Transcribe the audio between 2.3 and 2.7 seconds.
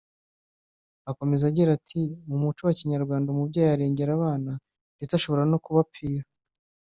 muco